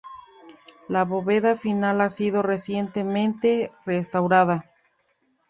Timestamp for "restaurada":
3.85-4.65